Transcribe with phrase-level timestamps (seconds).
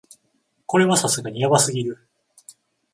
[0.65, 1.99] これはさすがにヤバすぎる